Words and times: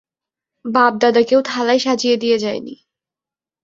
বাপ-দাদা 0.65 1.21
কেউ 1.23 1.39
থালায় 1.45 1.79
সাজিয়ে 1.79 2.15
দিয়ে 2.17 2.37
যায়নি। 2.37 2.75